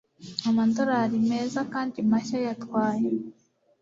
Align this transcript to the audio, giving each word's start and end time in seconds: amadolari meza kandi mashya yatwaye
amadolari 0.49 1.17
meza 1.31 1.59
kandi 1.73 1.97
mashya 2.09 2.37
yatwaye 2.45 3.09